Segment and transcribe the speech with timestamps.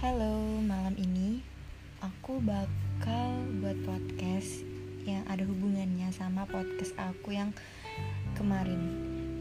[0.00, 1.44] Halo, malam ini
[2.00, 4.64] aku bakal buat podcast
[5.04, 7.52] yang ada hubungannya sama podcast aku yang
[8.32, 8.80] kemarin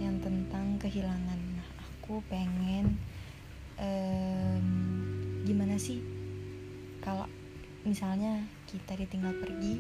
[0.04, 1.40] yang tentang kehilangan.
[1.56, 3.00] Nah, aku pengen
[3.80, 4.68] um,
[5.48, 6.04] gimana sih
[7.00, 7.24] kalau
[7.88, 9.80] misalnya kita ditinggal pergi,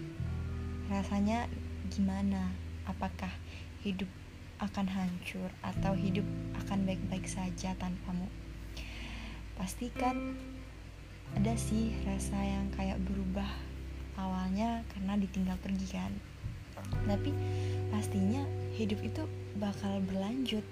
[0.87, 1.51] rasanya
[1.91, 2.55] gimana?
[2.87, 3.35] Apakah
[3.83, 4.07] hidup
[4.63, 6.23] akan hancur atau hidup
[6.55, 8.31] akan baik-baik saja tanpamu?
[9.59, 10.39] Pastikan
[11.37, 13.47] ada sih rasa yang kayak berubah
[14.17, 16.11] awalnya karena ditinggal pergi kan.
[17.05, 17.31] Tapi
[17.91, 18.43] pastinya
[18.75, 19.23] hidup itu
[19.59, 20.63] bakal berlanjut.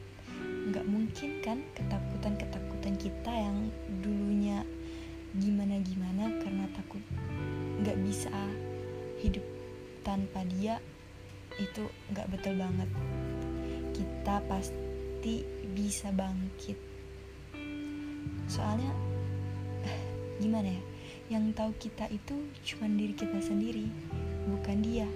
[0.72, 3.72] Nggak mungkin kan ketakutan-ketakutan kita yang
[4.02, 4.64] dulunya
[5.38, 7.04] gimana-gimana karena takut
[7.84, 8.32] nggak bisa
[9.22, 9.44] hidup
[10.02, 10.82] tanpa dia
[11.60, 12.90] itu nggak betul banget.
[13.94, 16.78] Kita pasti bisa bangkit.
[18.48, 19.07] Soalnya
[20.38, 20.84] gimana ya?
[21.28, 23.90] Yang tahu kita itu cuma diri kita sendiri
[24.48, 25.10] bukan dia.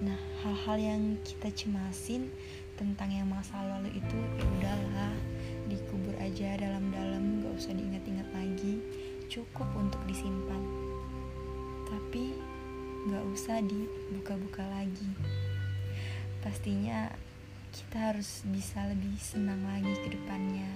[0.00, 2.32] Nah hal-hal yang kita cemasin
[2.80, 5.14] tentang yang masa lalu itu ya udahlah
[5.68, 8.80] dikubur aja dalam-dalam gak usah diingat-ingat lagi
[9.28, 10.62] cukup untuk disimpan.
[11.86, 12.34] Tapi
[13.12, 15.12] gak usah dibuka-buka lagi.
[16.40, 17.12] Pastinya
[17.70, 20.72] kita harus bisa lebih senang lagi ke depannya.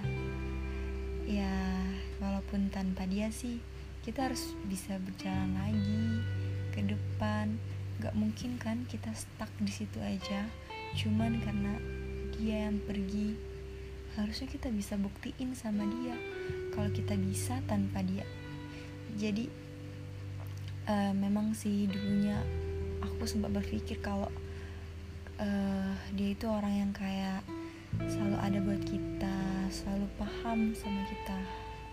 [1.25, 1.81] Ya
[2.21, 3.59] walaupun tanpa dia sih
[4.05, 6.21] kita harus bisa berjalan lagi
[6.69, 7.57] ke depan.
[7.97, 10.45] Gak mungkin kan kita stuck di situ aja.
[10.93, 11.73] Cuman karena
[12.37, 13.33] dia yang pergi
[14.13, 16.15] harusnya kita bisa buktiin sama dia
[16.71, 18.23] kalau kita bisa tanpa dia.
[19.17, 19.49] Jadi
[20.85, 22.37] uh, memang sih dulunya
[23.01, 24.29] aku sempat berpikir kalau
[25.41, 27.41] uh, dia itu orang yang kayak
[28.05, 29.37] selalu ada buat kita
[29.71, 31.39] selalu paham sama kita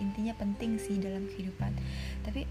[0.02, 1.70] intinya penting sih dalam kehidupan.
[2.26, 2.44] Tapi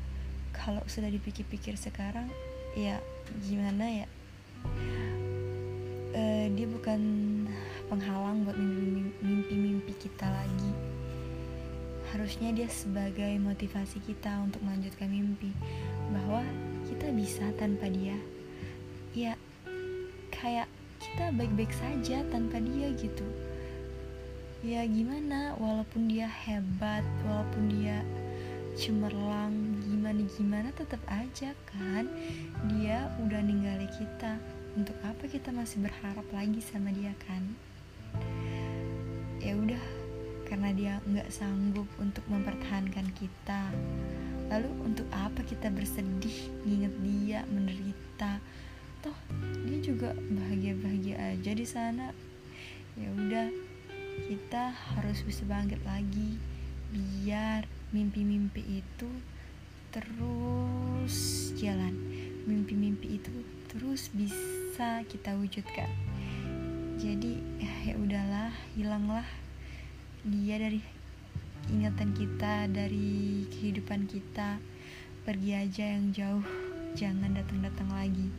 [0.55, 2.31] kalau sudah dipikir-pikir sekarang
[2.73, 3.03] ya
[3.43, 4.07] gimana ya?
[6.11, 6.99] Uh, dia bukan
[7.91, 8.55] penghalang buat
[9.19, 10.71] mimpi-mimpi kita lagi.
[12.15, 15.51] Harusnya dia sebagai motivasi kita untuk melanjutkan mimpi.
[16.11, 16.43] Bahwa
[16.87, 18.15] kita bisa tanpa dia.
[19.11, 19.35] Ya
[20.31, 20.67] kayak
[21.01, 23.50] kita baik-baik saja tanpa dia gitu
[24.61, 25.57] ya gimana?
[25.57, 28.05] Walaupun dia hebat walaupun dia
[28.71, 32.07] cemerlang gimana gimana tetap aja kan
[32.71, 34.37] dia udah ninggalin kita.
[34.71, 37.43] Untuk apa kita masih berharap lagi sama dia kan?
[39.41, 39.81] Ya udah
[40.47, 43.67] karena dia nggak sanggup untuk mempertahankan kita.
[44.47, 48.39] Lalu untuk apa kita bersedih nginget dia menderita?
[49.01, 49.17] Toh
[49.65, 52.13] dia juga bahagia bahagia aja di sana.
[52.95, 53.70] Ya udah
[54.27, 56.37] kita harus bisa bangkit lagi
[56.91, 57.65] biar
[57.95, 59.09] mimpi-mimpi itu
[59.89, 61.95] terus jalan.
[62.45, 63.31] Mimpi-mimpi itu
[63.71, 65.89] terus bisa kita wujudkan.
[67.01, 67.41] Jadi
[67.87, 69.25] ya udahlah hilanglah
[70.21, 70.81] dia dari
[71.73, 74.61] ingatan kita dari kehidupan kita.
[75.21, 76.45] Pergi aja yang jauh
[76.93, 78.29] jangan datang-datang lagi.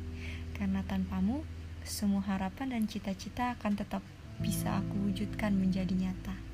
[0.55, 1.43] Karena tanpamu
[1.83, 4.03] semua harapan dan cita-cita akan tetap
[4.43, 6.52] bisa aku wujudkan menjadi nyata.